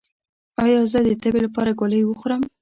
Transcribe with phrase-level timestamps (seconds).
[0.63, 2.41] ایا زه د تبې لپاره ګولۍ وخورم؟